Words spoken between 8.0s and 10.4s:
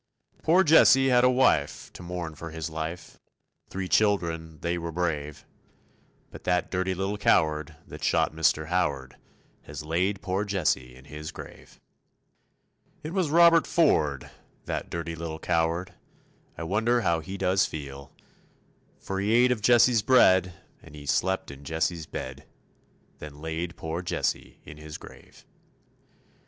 shot Mr. Howard Has laid